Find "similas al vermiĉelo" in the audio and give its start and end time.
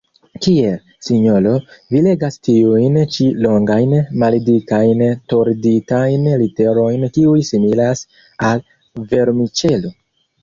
7.51-9.93